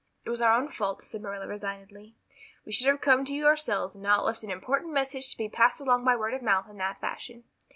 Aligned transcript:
"It 0.25 0.31
was 0.31 0.41
our 0.41 0.59
own 0.59 0.67
fault," 0.69 1.03
said 1.03 1.21
Marilla 1.21 1.45
resignedly. 1.47 2.15
"We 2.65 2.71
should 2.71 2.87
have 2.87 3.01
come 3.01 3.23
to 3.25 3.35
you 3.35 3.45
ourselves 3.45 3.93
and 3.93 4.01
not 4.03 4.25
left 4.25 4.41
an 4.41 4.49
important 4.49 4.91
message 4.93 5.29
to 5.29 5.37
be 5.37 5.47
passed 5.47 5.79
along 5.79 6.03
by 6.05 6.15
word 6.15 6.33
of 6.33 6.41
mouth 6.41 6.67
in 6.67 6.77
that 6.77 6.99
fashion. 6.99 7.43